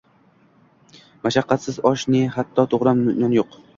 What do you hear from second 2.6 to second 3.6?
toʼgʼram non yoʼq.